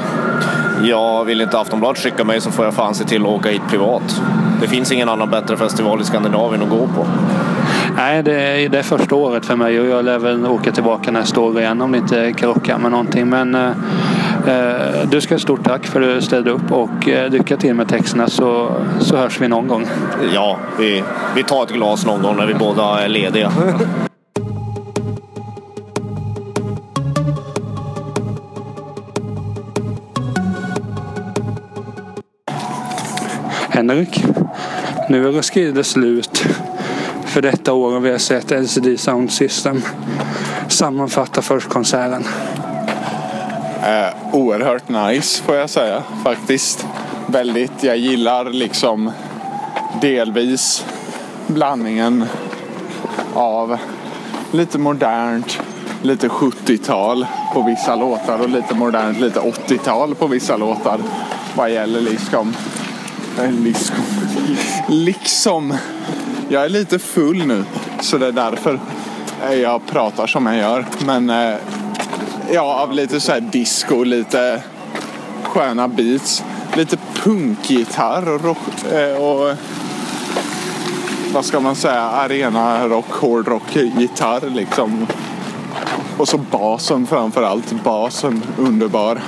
Ja, 0.84 1.22
vill 1.22 1.40
inte 1.40 1.58
Aftonbladet 1.58 1.98
skicka 2.02 2.24
mig 2.24 2.40
så 2.40 2.50
får 2.50 2.64
jag 2.64 2.74
fan 2.74 2.94
se 2.94 3.04
till 3.04 3.22
att 3.22 3.28
åka 3.28 3.50
hit 3.50 3.62
privat. 3.70 4.22
Det 4.60 4.68
finns 4.68 4.92
ingen 4.92 5.08
annan 5.08 5.30
bättre 5.30 5.56
festival 5.56 6.00
i 6.00 6.04
Skandinavien 6.04 6.62
att 6.62 6.70
gå 6.70 6.86
på. 6.86 7.06
Nej, 7.98 8.22
det 8.22 8.32
är, 8.32 8.68
det 8.68 8.78
är 8.78 8.82
första 8.82 9.14
året 9.14 9.46
för 9.46 9.56
mig 9.56 9.80
och 9.80 9.86
jag 9.86 10.04
lär 10.04 10.18
väl 10.18 10.46
åka 10.46 10.72
tillbaka 10.72 11.10
nästa 11.10 11.40
år 11.40 11.60
igen 11.60 11.80
om 11.80 11.92
det 11.92 11.98
inte 11.98 12.32
krockar 12.32 12.78
med 12.78 12.90
någonting. 12.90 13.28
Men 13.28 13.54
eh, 13.54 13.70
eh 14.46 15.08
du 15.10 15.20
ska 15.20 15.34
ha 15.34 15.38
stort 15.38 15.64
tack 15.64 15.86
för 15.86 16.02
att 16.02 16.08
du 16.08 16.22
ställde 16.22 16.50
upp 16.50 16.72
och 16.72 17.08
eh, 17.08 17.30
lycka 17.30 17.56
till 17.56 17.74
med 17.74 17.88
texterna 17.88 18.28
så, 18.28 18.72
så 19.00 19.16
hörs 19.16 19.40
vi 19.40 19.48
någon 19.48 19.68
gång. 19.68 19.86
Ja, 20.34 20.58
vi, 20.78 21.04
vi 21.36 21.42
tar 21.42 21.62
ett 21.62 21.72
glas 21.72 22.06
någon 22.06 22.22
gång 22.22 22.36
när 22.36 22.46
vi 22.46 22.54
båda 22.54 23.04
är 23.04 23.08
lediga. 23.08 23.52
Henrik, 33.68 34.24
nu 35.08 35.28
är 35.28 35.32
Roskilde 35.32 35.84
slut 35.84 36.46
för 37.28 37.42
detta 37.42 37.72
år 37.72 37.96
och 37.96 38.04
vi 38.04 38.10
har 38.10 38.18
sett 38.18 38.50
LCD 38.50 38.98
Sound 38.98 39.32
System. 39.32 39.82
Sammanfatta 40.68 41.42
först 41.42 41.68
konserten. 41.68 42.24
Eh, 43.82 44.34
oerhört 44.34 44.88
nice 44.88 45.42
får 45.42 45.54
jag 45.54 45.70
säga 45.70 46.02
faktiskt. 46.24 46.86
Väldigt, 47.26 47.82
jag 47.82 47.96
gillar 47.96 48.44
liksom 48.44 49.12
delvis 50.00 50.84
blandningen 51.46 52.24
av 53.34 53.78
lite 54.52 54.78
modernt, 54.78 55.58
lite 56.02 56.28
70-tal 56.28 57.26
på 57.54 57.62
vissa 57.62 57.96
låtar 57.96 58.38
och 58.38 58.48
lite 58.48 58.74
modernt, 58.74 59.20
lite 59.20 59.40
80-tal 59.40 60.14
på 60.14 60.26
vissa 60.26 60.56
låtar. 60.56 61.00
Vad 61.54 61.70
gäller 61.70 62.00
liksom... 62.00 62.54
Eh, 63.38 63.50
liksom, 63.50 63.96
liksom 64.88 65.74
jag 66.48 66.64
är 66.64 66.68
lite 66.68 66.98
full 66.98 67.46
nu, 67.46 67.64
så 68.00 68.18
det 68.18 68.26
är 68.26 68.32
därför 68.32 68.80
eh, 69.48 69.54
jag 69.54 69.86
pratar 69.86 70.26
som 70.26 70.46
jag 70.46 70.56
gör. 70.56 70.86
Men 71.06 71.30
eh, 71.30 71.54
ja, 72.52 72.82
av 72.82 72.92
lite 72.92 73.20
så 73.20 73.32
här 73.32 73.40
disco, 73.40 74.02
lite 74.02 74.62
sköna 75.42 75.88
beats, 75.88 76.44
lite 76.76 76.96
punkgitarr 77.14 78.28
och, 78.28 78.44
rock, 78.44 78.92
eh, 78.92 79.22
och 79.24 79.56
vad 81.32 81.44
ska 81.44 81.60
man 81.60 81.76
säga, 81.76 82.02
arena 82.02 82.88
rock, 82.88 83.10
hårdrock, 83.10 83.76
gitarr 83.76 84.50
liksom. 84.50 85.06
Och 86.18 86.28
så 86.28 86.38
basen 86.38 87.06
framför 87.06 87.42
allt. 87.42 87.72
Basen 87.84 88.42
underbar. 88.58 89.20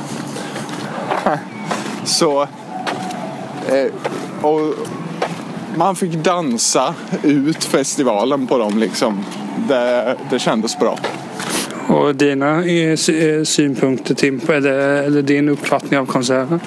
Så... 2.04 2.46
Och 4.42 4.60
man 5.76 5.96
fick 5.96 6.12
dansa 6.12 6.94
ut 7.22 7.64
festivalen 7.64 8.46
på 8.46 8.58
dem 8.58 8.78
liksom. 8.78 9.24
Det, 9.68 10.16
det 10.30 10.38
kändes 10.38 10.78
bra. 10.78 10.98
Och 11.88 12.14
dina 12.14 12.64
eh, 12.64 12.90
eh, 12.90 13.42
synpunkter 13.44 14.14
Tim, 14.14 14.40
eller, 14.48 14.78
eller 14.78 15.22
din 15.22 15.48
uppfattning 15.48 16.00
av 16.00 16.06
konserten? 16.06 16.60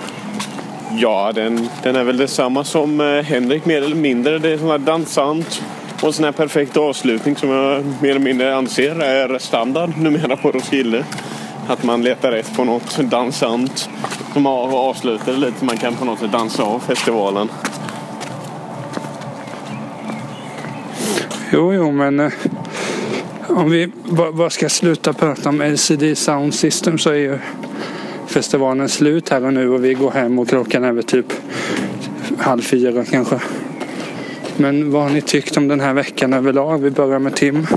Ja, 0.98 1.32
den, 1.36 1.70
den 1.84 1.96
är 1.96 2.04
väl 2.04 2.18
detsamma 2.18 2.64
som 2.64 3.02
eh, 3.02 3.24
Henrik 3.24 3.66
mer 3.66 3.82
eller 3.82 3.96
mindre. 3.96 4.40
Det 4.40 4.50
är 4.50 4.58
sån 4.58 4.70
här 4.70 4.78
dansant 4.78 5.62
och 6.02 6.08
en 6.08 6.14
sån 6.14 6.26
här 6.26 6.32
perfekt 6.32 6.78
avslutning 6.78 7.36
som 7.36 7.50
jag 7.50 7.86
mer 8.02 8.10
eller 8.10 8.20
mindre 8.20 8.56
anser 8.56 9.00
är 9.00 9.40
standard 9.40 9.98
numera 9.98 10.38
på 10.38 10.52
Roskilde. 10.52 11.06
Att 11.68 11.84
man 11.84 12.02
letar 12.02 12.32
rätt 12.32 12.56
på 12.56 12.64
något 12.64 12.98
dansant 12.98 13.90
som 14.34 14.46
av- 14.46 14.76
avslutar 14.76 15.34
lite. 15.34 15.66
Man 15.66 15.78
kan 15.78 15.96
på 15.96 16.06
något 16.06 16.20
sätt 16.20 16.32
dansa 16.32 16.64
av 16.64 16.80
festivalen. 16.80 17.50
Jo, 21.54 21.74
jo, 21.74 21.92
men 21.92 22.20
eh, 22.20 22.32
om 23.48 23.72
vi 23.72 23.90
bara 24.34 24.50
ska 24.50 24.70
sluta 24.70 25.14
prata 25.14 25.50
om 25.50 25.62
LCD 25.62 26.16
Sound 26.18 26.54
System 26.54 26.98
så 26.98 27.10
är 27.10 27.16
ju 27.16 27.38
festivalen 28.28 28.90
slut 28.90 29.30
här 29.30 29.46
och 29.46 29.54
nu 29.54 29.70
och 29.70 29.86
vi 29.86 29.94
går 29.94 30.12
hem 30.12 30.40
och 30.40 30.48
klockan 30.48 30.84
är 30.84 30.92
väl 30.92 31.04
typ 31.04 31.26
halv 32.38 32.62
fyra 32.62 33.06
kanske. 33.06 33.40
Men 34.58 34.92
vad 34.92 35.04
har 35.04 35.10
ni 35.10 35.22
tyckt 35.22 35.58
om 35.58 35.68
den 35.68 35.80
här 35.80 35.94
veckan 35.94 36.34
överlag? 36.34 36.78
Vi 36.78 36.92
börjar 36.92 37.20
med 37.20 37.36
Tim. 37.36 37.68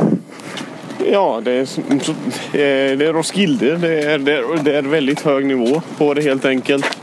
Ja, 1.13 1.41
det 1.45 1.53
är, 1.53 1.63
eh, 1.63 2.99
det 2.99 3.07
är 3.07 3.13
Roskilde. 3.13 3.77
Det 3.77 4.03
är, 4.03 4.19
det, 4.19 4.33
är, 4.33 4.63
det 4.65 4.77
är 4.77 4.83
väldigt 4.83 5.21
hög 5.21 5.47
nivå 5.47 5.83
på 5.99 6.15
det 6.15 6.23
helt 6.23 6.45
enkelt. 6.45 6.99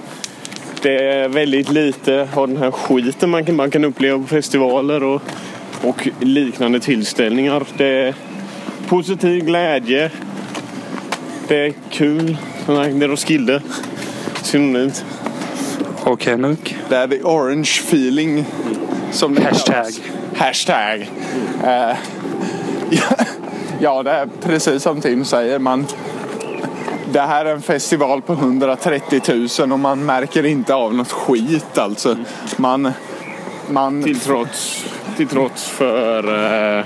Det 0.82 0.96
är 0.96 1.30
väldigt 1.30 1.72
lite 1.72 2.28
av 2.34 2.48
den 2.48 2.58
här 2.58 2.72
skiten 2.72 3.30
man 3.30 3.46
kan, 3.46 3.56
man 3.56 3.72
kan 3.72 3.86
uppleva 3.86 4.20
på 4.20 4.28
festivaler 4.28 5.04
och, 5.04 5.22
och 5.84 6.08
liknande 6.20 6.80
tillställningar. 6.80 7.64
Det 7.78 7.88
är 7.88 8.16
positiv 8.88 9.46
glädje. 9.46 10.12
Det 11.48 11.66
är 11.66 11.74
kul. 11.90 12.38
Det 12.66 12.74
är 12.74 13.08
Roskilde. 13.08 13.62
Synonymt. 14.42 15.06
Och 16.04 16.26
Henrik. 16.26 16.76
Det 16.90 16.96
är 16.96 17.08
the 17.08 17.22
orange 17.24 17.72
feeling. 17.88 18.46
Som 19.12 19.38
Hashtag. 19.38 19.76
kallas. 19.76 20.02
Hashtag. 20.36 21.02
Eh, 21.64 21.70
ja, 22.90 23.26
ja, 23.80 24.04
det 24.04 24.12
är 24.12 24.30
precis 24.42 24.84
som 24.84 25.02
Tim 25.02 25.26
säger. 25.26 25.60
Man, 25.60 25.86
det 27.12 27.22
här 27.22 27.46
är 27.46 27.54
en 27.54 27.62
festival 27.62 28.22
på 28.22 28.34
130 28.34 29.22
000 29.60 29.72
och 29.72 29.80
man 29.80 30.06
märker 30.06 30.46
inte 30.46 30.74
av 30.74 30.96
något 30.96 31.12
skit 31.12 31.78
alltså. 31.78 32.18
Man... 32.58 32.92
man 33.70 34.04
Till 34.04 34.20
trots, 34.20 34.86
till 35.18 35.28
trots 35.28 35.70
för 35.70 36.24
eh, 36.80 36.86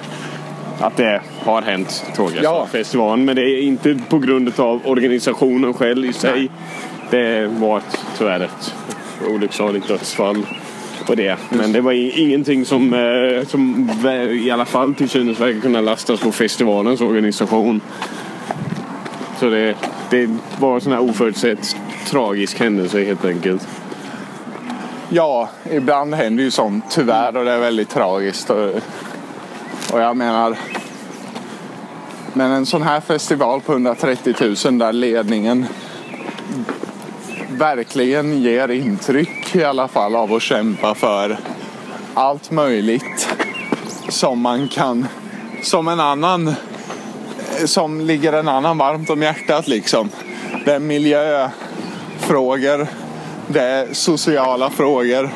att 0.80 0.98
det 0.98 1.22
har 1.40 1.62
hänt 1.62 2.06
tråkiga 2.16 2.42
Ja. 2.44 3.16
Men 3.16 3.36
det 3.36 3.42
är 3.42 3.62
inte 3.62 3.98
på 4.10 4.20
grund 4.20 4.60
av 4.60 4.82
organisationen 4.86 5.74
själv 5.74 6.06
i 6.06 6.14
sig. 6.14 6.50
Det 7.10 7.48
var 7.48 7.82
tyvärr 8.18 8.40
ett 8.40 8.74
olycksaligt 9.30 9.88
dödsfall 9.88 10.46
på 11.08 11.16
det. 11.16 11.38
Men 11.50 11.72
det 11.72 11.82
var 11.82 11.92
ingenting 12.20 12.66
som, 12.66 12.94
eh, 12.94 13.48
som 13.48 13.90
i 14.32 14.52
alla 14.52 14.66
fall 14.66 14.96
till 14.96 15.10
synes 15.10 15.40
verkar 15.40 15.60
kunna 15.60 15.82
lastas 15.82 16.20
på 16.20 16.32
festivalens 16.32 17.02
organisation. 17.02 17.82
Så 19.40 19.50
det, 19.50 19.76
det 20.10 20.30
var 20.60 20.76
en 20.76 20.82
sån 20.82 20.92
här 20.92 21.02
oförutsett 21.02 21.76
tragisk 22.06 22.60
händelse 22.60 23.04
helt 23.04 23.26
enkelt. 23.26 23.68
Ja, 25.10 25.50
ibland 25.72 26.14
händer 26.14 26.44
ju 26.44 26.52
sånt 26.52 26.86
tyvärr 26.90 27.38
och 27.38 27.46
det 27.46 27.52
är 27.52 27.60
väldigt 27.60 27.90
tragiskt. 27.90 28.50
Och, 28.50 28.70
och 29.92 30.02
jag 30.02 30.18
menar... 30.18 30.58
Men 32.34 32.52
en 32.52 32.66
sån 32.66 32.82
här 32.82 33.02
festival 33.02 33.62
på 33.62 33.72
130 33.72 34.56
000 34.66 34.78
där 34.78 34.94
ledningen 34.94 35.66
verkligen 37.50 38.42
ger 38.42 38.72
intryck 38.72 39.56
i 39.56 39.64
alla 39.64 39.88
fall 39.88 40.16
av 40.16 40.34
att 40.34 40.42
kämpa 40.42 40.96
för 40.96 41.38
allt 42.14 42.52
möjligt 42.52 43.30
som 44.10 44.40
man 44.40 44.68
kan, 44.68 45.08
som 45.64 45.88
en 45.88 46.00
annan, 46.00 46.56
som 47.66 48.02
ligger 48.02 48.34
en 48.34 48.48
annan 48.48 48.78
varmt 48.78 49.10
om 49.10 49.22
hjärtat 49.22 49.68
liksom. 49.68 50.10
Det 50.66 50.74
är 50.74 50.80
miljöfrågor, 50.80 52.88
det 53.48 53.62
är 53.62 53.94
sociala 53.94 54.70
frågor. 54.70 55.30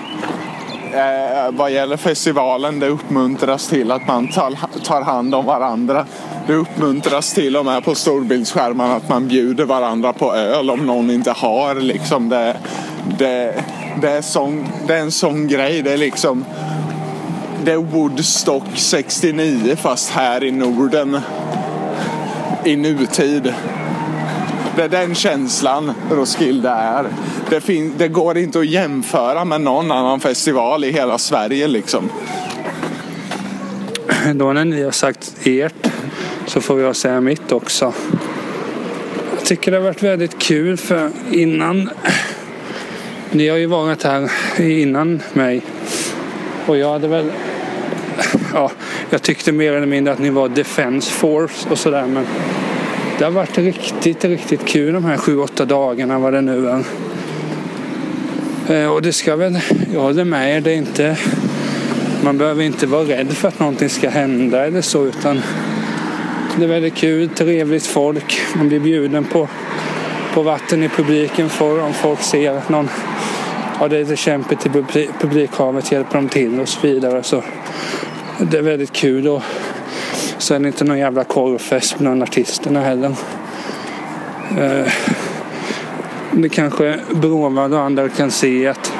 Eh, 0.93 1.51
vad 1.51 1.71
gäller 1.71 1.97
festivalen, 1.97 2.79
det 2.79 2.87
uppmuntras 2.87 3.67
till 3.67 3.91
att 3.91 4.07
man 4.07 4.27
tar, 4.27 4.53
tar 4.83 5.01
hand 5.01 5.35
om 5.35 5.45
varandra. 5.45 6.05
Det 6.47 6.53
uppmuntras 6.53 7.33
till 7.33 7.57
och 7.57 7.65
med 7.65 7.83
på 7.83 7.95
storbildsskärmarna 7.95 8.95
att 8.95 9.09
man 9.09 9.27
bjuder 9.27 9.65
varandra 9.65 10.13
på 10.13 10.33
öl 10.33 10.69
om 10.69 10.85
någon 10.85 11.11
inte 11.11 11.31
har. 11.31 11.75
Liksom 11.75 12.29
det, 12.29 12.57
det, 13.17 13.63
det, 14.01 14.09
är 14.09 14.21
sån, 14.21 14.67
det 14.87 14.95
är 14.95 15.01
en 15.01 15.11
sån 15.11 15.47
grej. 15.47 15.81
Det 15.81 15.93
är 15.93 15.97
liksom 15.97 16.45
det 17.63 17.71
är 17.71 17.77
Woodstock 17.77 18.63
69 18.75 19.75
fast 19.75 20.09
här 20.09 20.43
i 20.43 20.51
Norden 20.51 21.19
i 22.65 22.75
nutid. 22.75 23.53
Det 24.75 24.83
är 24.83 24.89
den 24.89 25.15
känslan 25.15 25.93
Roskilde 26.11 26.69
är. 26.69 27.05
Det, 27.49 27.61
fin- 27.61 27.93
det 27.97 28.07
går 28.07 28.37
inte 28.37 28.59
att 28.59 28.65
jämföra 28.65 29.45
med 29.45 29.61
någon 29.61 29.91
annan 29.91 30.19
festival 30.19 30.83
i 30.83 30.91
hela 30.91 31.17
Sverige 31.17 31.67
liksom. 31.67 32.09
Då 34.33 34.53
när 34.53 34.65
ni 34.65 34.83
har 34.83 34.91
sagt 34.91 35.35
ert 35.43 35.87
så 36.47 36.61
får 36.61 36.79
jag 36.79 36.95
säga 36.95 37.21
mitt 37.21 37.51
också. 37.51 37.93
Jag 39.35 39.45
tycker 39.45 39.71
det 39.71 39.77
har 39.77 39.83
varit 39.83 40.03
väldigt 40.03 40.39
kul 40.39 40.77
för 40.77 41.11
innan 41.31 41.89
ni 43.31 43.49
har 43.49 43.57
ju 43.57 43.65
varit 43.65 44.03
här 44.03 44.29
innan 44.59 45.21
mig 45.33 45.61
och 46.65 46.77
jag 46.77 46.91
hade 46.91 47.07
väl 47.07 47.31
ja, 48.53 48.71
jag 49.09 49.21
tyckte 49.21 49.51
mer 49.51 49.73
eller 49.73 49.87
mindre 49.87 50.13
att 50.13 50.19
ni 50.19 50.29
var 50.29 50.49
Defense 50.49 51.11
Force 51.11 51.69
och 51.69 51.77
sådär 51.77 52.05
men 52.05 52.25
det 53.21 53.25
har 53.25 53.31
varit 53.31 53.57
riktigt, 53.57 54.25
riktigt 54.25 54.65
kul 54.65 54.93
de 54.93 55.05
här 55.05 55.17
sju, 55.17 55.37
åtta 55.37 55.65
dagarna 55.65 56.19
vad 56.19 56.33
det 56.33 56.41
nu 56.41 56.69
är. 56.69 56.83
Eh, 58.69 58.91
och 58.91 59.01
det 59.01 59.13
ska 59.13 59.35
väl, 59.35 59.59
jag 59.93 60.01
håller 60.01 60.25
med 60.25 60.57
er, 60.57 60.61
det 60.61 60.71
är 60.71 60.75
inte, 60.75 61.17
man 62.23 62.37
behöver 62.37 62.63
inte 62.63 62.87
vara 62.87 63.03
rädd 63.03 63.33
för 63.33 63.47
att 63.47 63.59
någonting 63.59 63.89
ska 63.89 64.09
hända 64.09 64.65
eller 64.65 64.81
så 64.81 65.05
utan 65.05 65.41
det 66.57 66.63
är 66.63 66.67
väldigt 66.67 66.95
kul, 66.95 67.29
trevligt 67.29 67.85
folk. 67.85 68.41
Man 68.55 68.67
blir 68.67 68.79
bjuden 68.79 69.23
på, 69.23 69.47
på 70.33 70.41
vatten 70.41 70.83
i 70.83 70.89
publiken 70.89 71.49
för 71.49 71.79
om 71.79 71.93
folk 71.93 72.21
ser 72.21 72.51
att 72.51 72.69
någon 72.69 72.89
har 73.75 73.89
det 73.89 73.99
lite 73.99 74.15
kämpigt 74.15 74.65
i 74.65 74.69
publikhavet 75.19 75.91
hjälper 75.91 76.15
de 76.15 76.29
till 76.29 76.59
och 76.59 76.69
så 76.69 76.87
vidare. 76.87 77.23
Så 77.23 77.43
det 78.39 78.57
är 78.57 78.61
väldigt 78.61 78.93
kul 78.93 79.27
och 79.27 79.43
så 80.41 80.53
är 80.53 80.59
det 80.59 80.67
inte 80.67 80.83
någon 80.83 80.99
jävla 80.99 81.23
korvfest 81.23 81.97
bland 81.97 82.23
artisterna 82.23 82.81
heller. 82.81 83.15
Eh, 84.59 84.93
det 86.31 86.49
kanske 86.49 86.99
Bråvall 87.11 87.73
och 87.73 87.81
andra 87.81 88.09
kan 88.09 88.31
se 88.31 88.67
att 88.67 88.93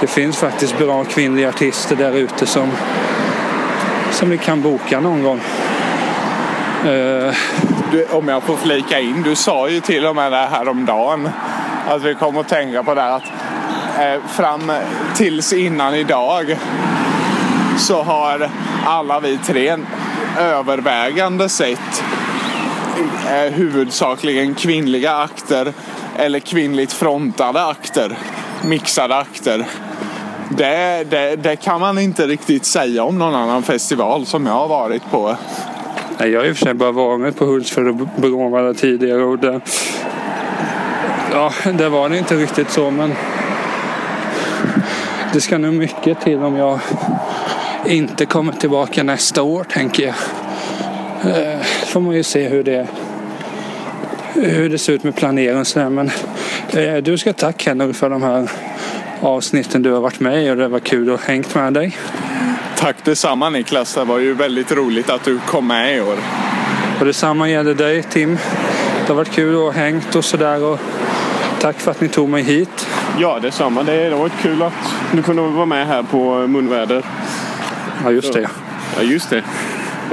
det 0.00 0.06
finns 0.06 0.36
faktiskt 0.36 0.78
bra 0.78 1.04
kvinnliga 1.04 1.48
artister 1.48 1.96
där 1.96 2.12
ute 2.12 2.46
som, 2.46 2.70
som 4.10 4.30
vi 4.30 4.38
kan 4.38 4.62
boka 4.62 5.00
någon 5.00 5.22
gång. 5.22 5.40
Eh, 6.84 7.34
du, 7.92 8.06
om 8.12 8.28
jag 8.28 8.42
får 8.42 8.56
flika 8.56 9.00
in, 9.00 9.22
du 9.22 9.34
sa 9.34 9.68
ju 9.68 9.80
till 9.80 10.06
och 10.06 10.16
med 10.16 10.32
det 10.32 10.48
här 10.50 10.68
om 10.68 10.86
dagen 10.86 11.28
att 11.88 12.02
vi 12.02 12.14
kom 12.14 12.38
att 12.38 12.48
tänka 12.48 12.82
på 12.82 12.94
det 12.94 13.14
att 13.14 13.24
eh, 14.00 14.22
fram 14.28 14.72
tills 15.14 15.52
innan 15.52 15.94
idag 15.94 16.56
så 17.78 18.02
har 18.02 18.50
alla 18.84 19.20
vi 19.20 19.38
tre 19.38 19.76
övervägande 20.38 21.48
sett 21.48 22.04
är 23.26 23.46
eh, 23.46 23.52
huvudsakligen 23.52 24.54
kvinnliga 24.54 25.16
akter 25.16 25.72
eller 26.16 26.38
kvinnligt 26.38 26.92
frontade 26.92 27.64
akter, 27.66 28.18
mixade 28.64 29.16
akter. 29.16 29.66
Det, 30.48 31.04
det, 31.10 31.36
det, 31.36 31.56
kan 31.56 31.80
man 31.80 31.98
inte 31.98 32.26
riktigt 32.26 32.64
säga 32.64 33.04
om 33.04 33.18
någon 33.18 33.34
annan 33.34 33.62
festival 33.62 34.26
som 34.26 34.46
jag 34.46 34.52
har 34.52 34.68
varit 34.68 35.10
på. 35.10 35.36
Nej, 36.18 36.30
jag 36.30 36.40
har 36.40 36.46
i 36.46 36.52
och 36.52 36.56
för 36.56 36.64
sig 36.64 36.74
bara 36.74 36.92
varit 36.92 37.36
på 37.36 37.44
Hultsfred 37.44 37.88
och 37.88 38.08
Bråvalla 38.16 38.74
tidigare 38.74 39.22
och 39.22 39.38
det, 39.38 39.60
ja, 41.32 41.52
det 41.78 41.88
var 41.88 42.08
det 42.08 42.18
inte 42.18 42.34
riktigt 42.34 42.70
så 42.70 42.90
men 42.90 43.14
det 45.32 45.40
ska 45.40 45.58
nog 45.58 45.74
mycket 45.74 46.20
till 46.20 46.38
om 46.38 46.56
jag 46.56 46.80
inte 47.86 48.26
kommer 48.26 48.52
tillbaka 48.52 49.02
nästa 49.02 49.42
år 49.42 49.64
tänker 49.64 50.02
jag. 50.02 50.14
Eh, 51.36 51.60
får 51.62 52.00
man 52.00 52.14
ju 52.14 52.22
se 52.22 52.48
hur 52.48 52.62
det, 52.62 52.86
hur 54.34 54.70
det 54.70 54.78
ser 54.78 54.92
ut 54.92 55.04
med 55.04 55.16
planeringen 55.16 55.60
och 55.60 55.66
sådär. 55.66 55.90
Men 55.90 56.10
eh, 56.72 56.96
du 56.96 57.18
ska 57.18 57.32
tack 57.32 57.66
Henry 57.66 57.92
för 57.92 58.10
de 58.10 58.22
här 58.22 58.50
avsnitten 59.20 59.82
du 59.82 59.92
har 59.92 60.00
varit 60.00 60.20
med 60.20 60.44
i 60.44 60.50
och 60.50 60.56
det 60.56 60.68
var 60.68 60.78
kul 60.78 61.14
att 61.14 61.20
hängt 61.20 61.54
med 61.54 61.72
dig. 61.72 61.96
Tack 62.76 62.96
detsamma 63.04 63.50
Niklas. 63.50 63.94
Det 63.94 64.04
var 64.04 64.18
ju 64.18 64.34
väldigt 64.34 64.72
roligt 64.72 65.10
att 65.10 65.24
du 65.24 65.38
kom 65.38 65.66
med 65.66 65.96
i 65.96 66.00
år. 66.00 66.16
Och 67.00 67.06
detsamma 67.06 67.48
gäller 67.48 67.74
dig 67.74 68.02
Tim. 68.02 68.38
Det 69.00 69.08
har 69.08 69.14
varit 69.14 69.32
kul 69.32 69.54
att 69.54 69.60
ha 69.60 69.70
hängt 69.70 70.14
och 70.14 70.24
sådär. 70.24 70.78
tack 71.60 71.80
för 71.80 71.90
att 71.90 72.00
ni 72.00 72.08
tog 72.08 72.28
mig 72.28 72.42
hit. 72.42 72.86
Ja, 73.18 73.38
detsamma. 73.42 73.82
Det 73.82 74.10
har 74.10 74.18
varit 74.18 74.42
kul 74.42 74.62
att 74.62 74.72
du 75.12 75.22
kunde 75.22 75.42
vara 75.42 75.66
med 75.66 75.86
här 75.86 76.02
på 76.02 76.46
Munväder. 76.46 77.02
Ja, 78.04 78.10
just 78.10 78.32
det. 78.32 78.48
Ja, 78.96 79.02
just 79.02 79.30
det. 79.30 79.42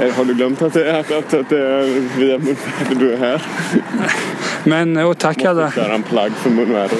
Eh, 0.00 0.14
har 0.14 0.24
du 0.24 0.34
glömt 0.34 0.62
att 0.62 0.72
det, 0.72 1.00
att, 1.00 1.10
att, 1.10 1.34
att 1.34 1.48
det 1.48 1.58
är 1.58 1.82
via 2.18 2.38
munväder 2.38 2.94
du 2.98 3.12
är 3.12 3.18
här? 3.18 3.42
Men 4.64 4.96
och 4.96 5.18
tack 5.18 5.44
alla. 5.44 5.72
köra 5.72 5.94
en 5.94 6.02
plagg 6.02 6.32
för 6.32 6.50
munväder. 6.50 6.98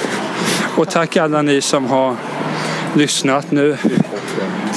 Och 0.76 0.90
tack 0.90 1.16
alla 1.16 1.42
ni 1.42 1.60
som 1.60 1.86
har 1.86 2.16
lyssnat 2.94 3.50
nu. 3.50 3.76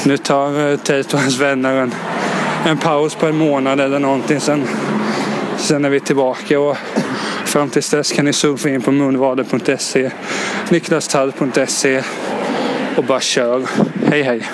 Nu 0.05 0.17
tar 0.17 0.71
eh, 0.71 0.77
Tate 0.77 1.13
och 1.13 1.19
hans 1.19 1.39
vänner 1.39 1.75
en, 1.75 1.93
en 2.65 2.77
paus 2.77 3.15
på 3.15 3.25
en 3.25 3.37
månad 3.37 3.79
eller 3.79 3.99
någonting. 3.99 4.39
Sen, 4.39 4.67
sen 5.57 5.85
är 5.85 5.89
vi 5.89 5.99
tillbaka. 5.99 6.59
Och 6.59 6.77
fram 7.45 7.69
tills 7.69 7.89
dess 7.89 8.11
kan 8.11 8.25
ni 8.25 8.33
surfa 8.33 8.69
in 8.69 8.81
på 8.81 8.91
munvader.se, 8.91 10.11
niklastall.se 10.69 12.03
och 12.95 13.03
bara 13.03 13.19
kör. 13.19 13.63
Hej 14.09 14.21
hej! 14.21 14.47